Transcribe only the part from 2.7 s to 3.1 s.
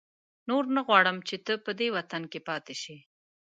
شې.